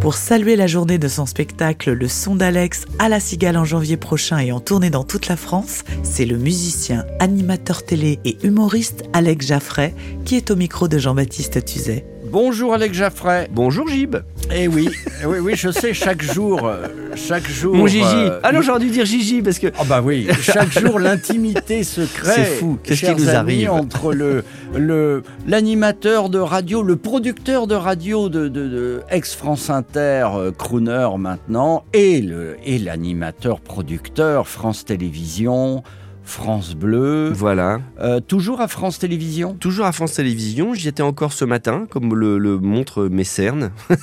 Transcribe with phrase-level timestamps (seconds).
[0.00, 3.98] Pour saluer la journée de son spectacle Le Son d'Alex à la Cigale en janvier
[3.98, 9.04] prochain et en tournée dans toute la France, c'est le musicien, animateur télé et humoriste
[9.12, 12.06] Alex Jaffray qui est au micro de Jean-Baptiste Tuzet.
[12.30, 13.48] Bonjour Alex Jaffray.
[13.50, 14.16] Bonjour Gib.
[14.54, 14.88] Eh oui,
[15.20, 17.74] eh oui, oui, je sais, chaque jour, euh, chaque jour.
[17.74, 18.04] Mon Gigi.
[18.04, 19.66] euh, ah non, j'aurais dû dire Gigi parce que.
[19.80, 22.32] Oh bah oui, chaque jour l'intimité se crée.
[22.36, 24.44] C'est fou, qu'est-ce qui nous amis, arrive entre le
[24.76, 30.52] le l'animateur de radio, le producteur de radio de, de, de ex France Inter, euh,
[30.52, 35.82] crooner maintenant, et le et l'animateur producteur France Télévisions,
[36.24, 37.80] France Bleu, Voilà.
[38.00, 39.54] euh, toujours à France Télévisions?
[39.54, 43.70] Toujours à France Télévisions, j'y étais encore ce matin, comme le, le montrent mes cernes.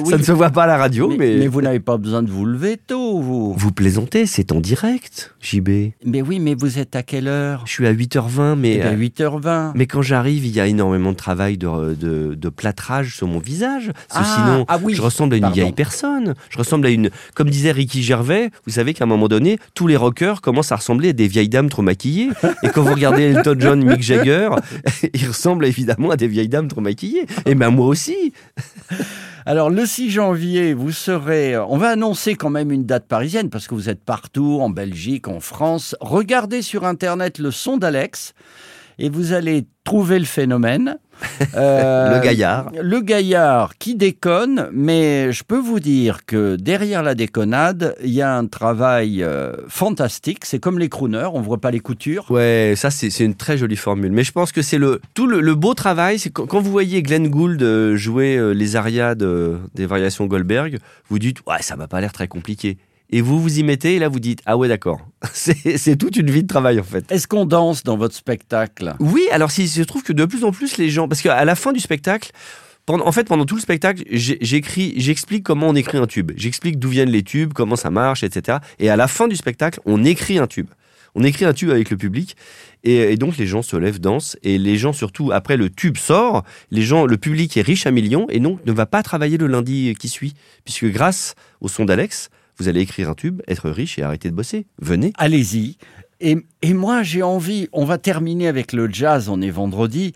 [0.00, 1.36] Oui, Ça ne se voit pas à la radio, mais, mais.
[1.38, 3.54] mais vous n'avez pas besoin de vous lever tôt, vous.
[3.54, 5.68] Vous plaisantez, c'est en direct, JB.
[6.04, 7.62] Mais oui, mais vous êtes à quelle heure?
[7.66, 8.74] Je suis à 8h20, mais.
[8.74, 9.72] Eh ben, euh, 8h20.
[9.74, 13.38] Mais quand j'arrive, il y a énormément de travail de, de, de plâtrage sur mon
[13.38, 13.92] visage.
[14.10, 15.54] Ah, sinon, ah oui, je ressemble à une pardon.
[15.54, 16.34] vieille personne.
[16.50, 17.10] Je ressemble à une.
[17.34, 20.76] Comme disait Ricky Gervais, vous savez qu'à un moment donné, tous les rockers commencent à
[20.76, 22.30] ressembler à des vieilles dames trop maquillées.
[22.62, 24.50] Et quand vous regardez Elton John, Mick Jagger,
[25.14, 27.26] ils ressemblent évidemment à des vieilles dames trop maquillées.
[27.46, 28.32] Et ben moi aussi.
[29.46, 31.56] Alors, le 6 janvier, vous serez.
[31.56, 35.26] On va annoncer quand même une date parisienne parce que vous êtes partout, en Belgique,
[35.26, 35.96] en France.
[36.00, 38.34] Regardez sur Internet le son d'Alex
[38.98, 40.98] et vous allez trouver le phénomène.
[41.56, 42.70] Euh, Le gaillard.
[42.80, 48.22] Le gaillard qui déconne, mais je peux vous dire que derrière la déconnade, il y
[48.22, 50.44] a un travail euh, fantastique.
[50.44, 52.30] C'est comme les crooners, on voit pas les coutures.
[52.30, 54.12] Ouais, ça c'est une très jolie formule.
[54.12, 56.70] Mais je pense que c'est le tout le, le beau travail, c'est quand, quand vous
[56.70, 60.78] voyez Glenn Gould euh, jouer euh, les arias de- des variations Goldberg,
[61.08, 62.78] vous dites ouais ça m'a pas l'air très compliqué.
[63.10, 65.00] Et vous vous y mettez et là vous dites ah ouais d'accord.
[65.32, 67.10] C'est toute une vie de travail en fait.
[67.10, 68.94] Est-ce qu'on danse dans votre spectacle?
[69.00, 71.54] Oui, alors si je trouve que de plus en plus les gens, parce qu'à la
[71.54, 72.32] fin du spectacle.
[72.90, 76.32] En fait, pendant tout le spectacle, j'écris, j'explique comment on écrit un tube.
[76.36, 78.58] J'explique d'où viennent les tubes, comment ça marche, etc.
[78.78, 80.68] Et à la fin du spectacle, on écrit un tube.
[81.14, 82.34] On écrit un tube avec le public.
[82.84, 84.38] Et, et donc, les gens se lèvent, dansent.
[84.42, 87.90] Et les gens, surtout, après le tube sort, les gens, le public est riche à
[87.90, 90.32] millions et donc ne va pas travailler le lundi qui suit.
[90.64, 94.34] Puisque grâce au son d'Alex, vous allez écrire un tube, être riche et arrêter de
[94.34, 94.66] bosser.
[94.80, 95.12] Venez.
[95.16, 95.76] Allez-y.
[96.20, 100.14] Et, et moi, j'ai envie, on va terminer avec le jazz, on est vendredi.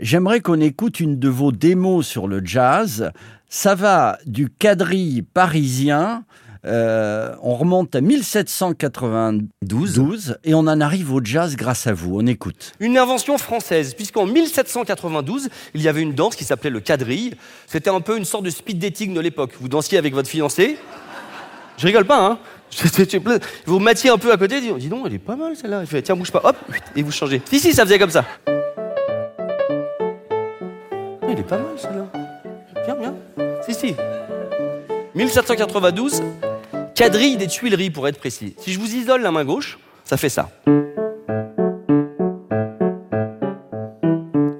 [0.00, 3.12] J'aimerais qu'on écoute une de vos démos sur le jazz.
[3.48, 6.24] Ça va du quadrille parisien,
[6.66, 12.18] euh, on remonte à 1792 et on en arrive au jazz grâce à vous.
[12.18, 12.72] On écoute.
[12.80, 17.34] Une invention française, puisqu'en 1792, il y avait une danse qui s'appelait le quadrille.
[17.66, 19.52] C'était un peu une sorte de speed dating de l'époque.
[19.60, 20.78] Vous dansiez avec votre fiancé.
[21.76, 22.38] Je rigole pas, hein
[23.66, 25.80] Vous mettiez un peu à côté, dis, donc, elle est pas mal celle-là.
[25.82, 26.56] Il fait, tiens, bouge pas, hop,
[26.96, 27.40] et vous changez.
[27.46, 28.24] Si, si, ça faisait comme ça.
[28.46, 28.50] Ah,
[31.28, 32.06] Elle est pas mal celle-là.
[32.84, 33.14] Bien, bien.
[33.66, 33.94] Si, si.
[35.14, 36.22] 1792,
[36.94, 38.54] quadrille des Tuileries pour être précis.
[38.58, 40.50] Si je vous isole la main gauche, ça fait ça.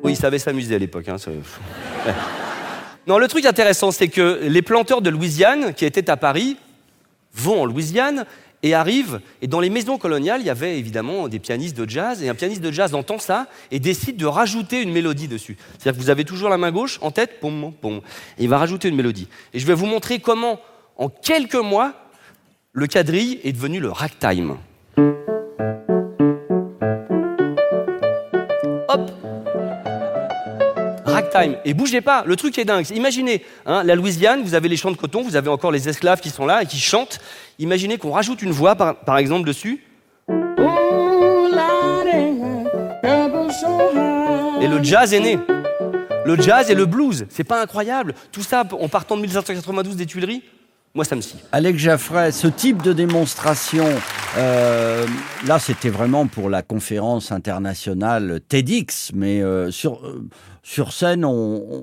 [0.03, 1.09] Oui, ils savaient s'amuser à l'époque.
[1.09, 1.17] hein,
[3.07, 6.57] non, le truc intéressant, c'est que les planteurs de Louisiane, qui étaient à Paris,
[7.35, 8.25] vont en Louisiane
[8.63, 9.21] et arrivent.
[9.43, 12.23] Et dans les maisons coloniales, il y avait évidemment des pianistes de jazz.
[12.23, 15.57] Et un pianiste de jazz entend ça et décide de rajouter une mélodie dessus.
[15.73, 18.01] C'est-à-dire que vous avez toujours la main gauche en tête, pom, pom,
[18.39, 19.29] et il va rajouter une mélodie.
[19.53, 20.61] Et je vais vous montrer comment,
[20.97, 21.93] en quelques mois,
[22.73, 24.57] le quadrille est devenu le ragtime.
[31.65, 32.89] Et bougez pas, le truc est dingue.
[32.91, 36.21] Imaginez, hein, la Louisiane, vous avez les champs de coton, vous avez encore les esclaves
[36.21, 37.19] qui sont là et qui chantent.
[37.59, 39.83] Imaginez qu'on rajoute une voix, par, exemple, dessus.
[44.61, 45.39] Et le jazz est né.
[46.25, 48.15] Le jazz et le blues, c'est pas incroyable.
[48.33, 50.43] Tout ça en partant de 1792 des Tuileries,
[50.95, 51.37] moi ça me scie.
[51.51, 53.85] Alex Jaffray, ce type de démonstration,
[54.39, 55.05] euh,
[55.45, 60.29] là c'était vraiment pour la conférence internationale TEDx, mais euh, sur, euh,
[60.63, 61.33] sur scène, on,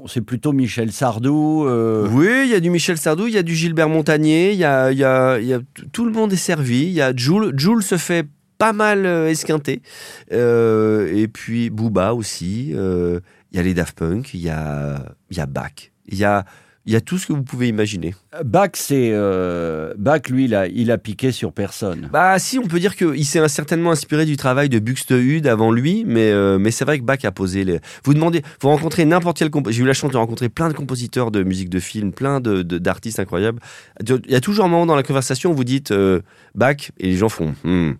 [0.03, 1.65] on- c'est plutôt Michel Sardou.
[1.67, 4.57] euh, Oui, il y a du Michel Sardou, il y a du Gilbert Montagnier, il
[4.59, 5.59] y a, il y a- y a
[5.91, 6.83] tout le monde est servi.
[6.83, 8.25] Il y a Jules, Jules se fait
[8.57, 9.81] pas mal euh, esquinter.
[10.31, 12.71] Euh, et puis Booba aussi.
[12.75, 13.19] euh,
[13.51, 15.91] il y a les Daft Punk, il y a, il y a Bach.
[16.07, 16.45] Il y a
[16.87, 18.15] Il y a tout ce que vous pouvez imaginer.
[18.43, 22.09] Bach, c'est euh, Bach, lui, il a, il a piqué sur personne.
[22.11, 26.03] Bah si, on peut dire qu'il s'est certainement inspiré du travail de Buxtehude avant lui,
[26.07, 27.79] mais, euh, mais c'est vrai que Bach a posé les...
[28.03, 29.51] Vous demandez, vous rencontrez n'importe quel...
[29.51, 32.39] comp- J'ai eu la chance de rencontrer plein de compositeurs de musique de film, plein
[32.39, 33.59] de- de- d'artistes incroyables.
[34.03, 36.21] Il y a toujours un moment dans la conversation où vous dites euh,
[36.55, 37.91] Bach, et les gens font Hmm,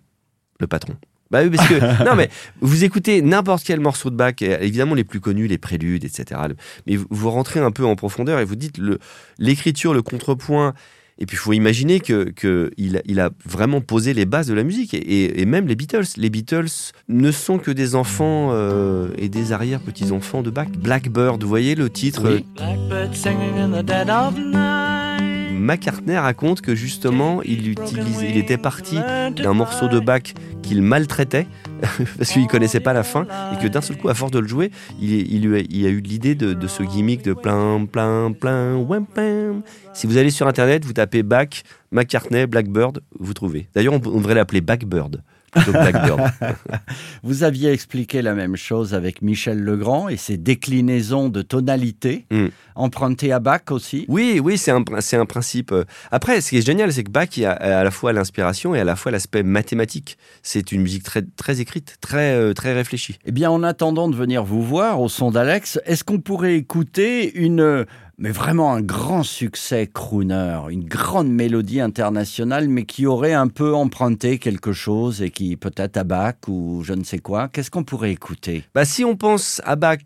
[0.58, 0.94] le patron.
[1.32, 2.28] Bah oui, parce que non mais
[2.60, 6.40] vous écoutez n'importe quel morceau de Bach, évidemment les plus connus, les préludes, etc.
[6.86, 8.98] Mais vous, vous rentrez un peu en profondeur et vous dites le
[9.38, 10.74] l'écriture, le contrepoint.
[11.18, 14.46] Et puis il faut imaginer que, que il, a, il a vraiment posé les bases
[14.48, 16.04] de la musique et, et- et même les Beatles.
[16.16, 16.68] Les Beatles
[17.08, 20.68] ne sont que des enfants euh, et des arrière petits enfants de Bach.
[20.70, 22.22] Blackbird, vous voyez le titre?
[22.28, 22.44] Oui.
[25.62, 31.46] McCartney raconte que justement il utilise, il était parti d'un morceau de Bach qu'il maltraitait
[32.18, 34.48] parce qu'il connaissait pas la fin et que d'un seul coup, à force de le
[34.48, 34.70] jouer,
[35.00, 39.06] il, a, il a eu l'idée de, de ce gimmick de plein, plein, plein, wham,
[39.06, 39.62] pam.
[39.94, 41.62] Si vous allez sur internet, vous tapez Bach,
[41.92, 43.68] McCartney, Blackbird, vous trouvez.
[43.74, 45.22] D'ailleurs, on, on devrait l'appeler Backbird.
[45.54, 46.20] Blackbird.
[47.22, 52.46] Vous aviez expliqué la même chose avec Michel Legrand et ses déclinaisons de tonalité, Mm.
[52.74, 54.04] empruntées à Bach aussi.
[54.08, 55.74] Oui, oui, c'est un, c'est un principe.
[56.10, 58.80] Après, ce qui est génial, c'est que Bach il a à la fois l'inspiration et
[58.80, 60.16] à la fois l'aspect mathématique.
[60.42, 63.18] C'est une musique très, très écrite, très, euh, très réfléchie.
[63.24, 67.34] Eh bien, en attendant de venir vous voir au son d'Alex, est-ce qu'on pourrait écouter
[67.34, 67.84] une,
[68.18, 73.74] mais vraiment un grand succès crooner, une grande mélodie internationale, mais qui aurait un peu
[73.74, 77.84] emprunté quelque chose et qui peut-être à Bach ou je ne sais quoi Qu'est-ce qu'on
[77.84, 78.64] pourrait écouter?
[78.74, 79.98] Bah, si on pense à Bach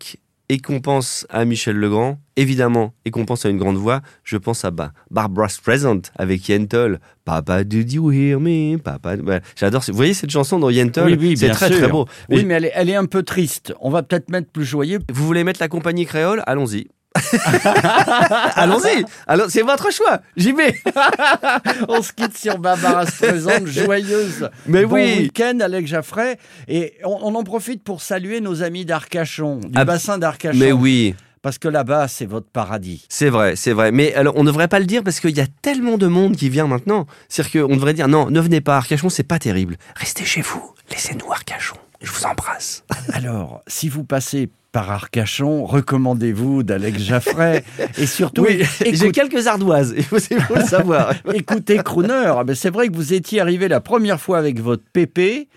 [0.49, 4.37] et qu'on pense à Michel Legrand, évidemment, et qu'on pense à une grande voix, je
[4.37, 6.99] pense à bah, Barbara Streisand avec Yentl.
[7.25, 8.77] Papa, did you hear me?
[8.77, 9.15] Papa,
[9.57, 9.83] j'adore.
[9.85, 11.01] Vous voyez cette chanson dans Yentl?
[11.03, 11.77] Oui, oui, C'est très sûr.
[11.79, 12.05] très beau.
[12.29, 13.73] Oui, Mais mais elle est, elle est un peu triste.
[13.81, 14.99] On va peut-être mettre plus joyeux.
[15.11, 16.41] Vous voulez mettre la compagnie créole?
[16.47, 16.87] Allons-y.
[18.55, 19.05] Allons-y.
[19.27, 20.21] Alors, c'est votre choix.
[20.35, 20.75] J'y vais.
[21.87, 24.49] On se quitte sur Barbara Streisand, joyeuse.
[24.67, 25.17] Mais bon oui.
[25.19, 26.37] week-end, Alex Jaffray.
[26.67, 30.57] Et on, on en profite pour saluer nos amis d'Arcachon, du Ah, bassin d'Arcachon.
[30.57, 31.15] Mais oui.
[31.41, 33.05] Parce que là-bas, c'est votre paradis.
[33.09, 33.91] C'est vrai, c'est vrai.
[33.91, 36.35] Mais alors, on ne devrait pas le dire parce qu'il y a tellement de monde
[36.35, 37.05] qui vient maintenant.
[37.29, 39.77] C'est-à-dire qu'on devrait dire non, ne venez pas Arcachon, c'est pas terrible.
[39.95, 40.73] Restez chez vous.
[40.91, 41.77] Laissez-nous Arcachon.
[42.01, 42.83] Je vous embrasse.
[43.13, 47.63] Alors, si vous passez par Arcachon, recommandez-vous d'Alex Jaffray.
[47.97, 48.61] et surtout, Oui,
[48.93, 49.95] j'ai quelques ardoises.
[49.97, 51.15] Il faut, il faut le savoir.
[51.33, 52.31] écoutez Crooner.
[52.37, 55.47] Ah ben, C'est vrai que vous étiez arrivé la première fois avec votre pépé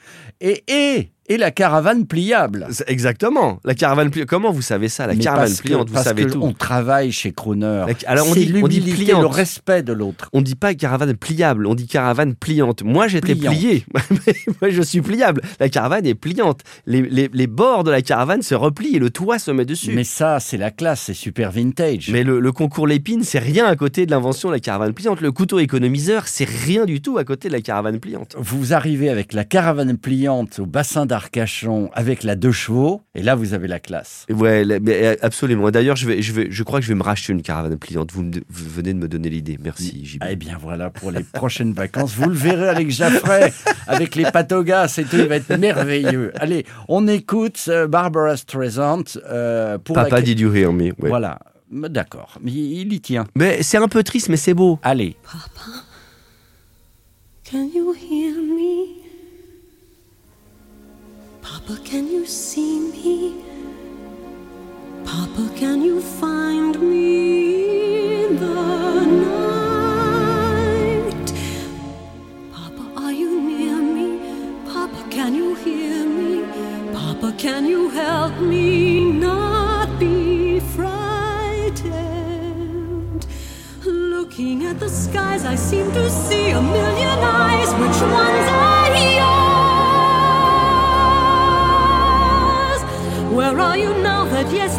[0.40, 2.66] et, et, et la caravane pliable.
[2.88, 3.60] Exactement.
[3.64, 4.28] La caravane pliante.
[4.28, 6.40] Comment vous savez ça La Mais caravane que- pliante, vous savez que tout.
[6.42, 7.84] On travaille chez Crooner.
[7.86, 10.28] La- alors, on dit- l'humilité, le respect de l'autre.
[10.32, 12.82] On dit pas caravane pliable, on dit caravane pliante.
[12.82, 13.84] Moi, j'étais plié.
[14.60, 15.40] Moi, je suis pliable.
[15.60, 16.60] La caravane est pliante.
[16.86, 19.92] Les, les- les bords de la caravane se replient et le toit se met dessus.
[19.94, 22.10] Mais ça, c'est la classe, c'est super vintage.
[22.10, 25.20] Mais le, le concours Lépine, c'est rien à côté de l'invention de la caravane pliante.
[25.20, 28.34] Le couteau économiseur, c'est rien du tout à côté de la caravane pliante.
[28.38, 33.34] Vous arrivez avec la caravane pliante au bassin d'Arcachon avec la deux chevaux, et là,
[33.34, 34.24] vous avez la classe.
[34.30, 35.70] Ouais, euh, absolument.
[35.70, 38.10] D'ailleurs, je, vais, je, vais, je crois que je vais me racheter une caravane pliante.
[38.12, 39.58] Vous, me- vous venez de me donner l'idée.
[39.62, 40.22] Merci, JB.
[40.28, 43.52] Eh bien voilà, pour les prochaines vacances, vous le verrez avec Jaffray,
[43.86, 46.32] avec les patogas, c'est tout, il va être merveilleux.
[46.36, 50.22] Allez, on écoute euh, Barbara Streisand euh, pour Papa, la...
[50.22, 50.84] did you hear me?
[50.84, 51.08] Ouais.
[51.08, 51.38] Voilà,
[51.70, 53.26] d'accord, mais il y tient.
[53.34, 54.78] Mais c'est un peu triste, mais c'est beau.
[54.82, 55.16] Allez,
[57.50, 58.99] Can you hear me?
[61.70, 63.44] Papa, can you see me?
[65.04, 70.52] Papa, can you find me in the night?
[72.52, 74.18] Papa, are you near me?
[74.66, 76.42] Papa, can you hear me?
[76.92, 81.86] Papa, can you help me not be frightened?
[83.86, 87.72] Looking at the skies, I seem to see a million eyes.
[87.74, 88.89] Which ones are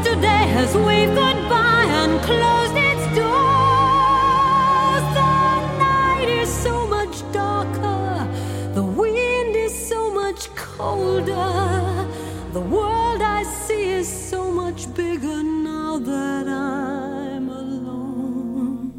[0.03, 5.03] yesterday has waved goodbye and closed its doors?
[5.13, 5.31] The
[5.77, 8.27] night is so much darker,
[8.73, 12.07] the wind is so much colder.
[12.53, 18.91] The world I see is so much bigger now that I'm alone.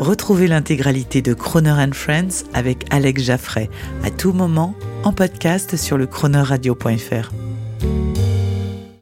[0.00, 3.68] Retrouvez l'intégralité de Croner and Friends avec Alex Jaffray
[4.02, 7.30] à tout moment en podcast sur le chroneurradio.fr.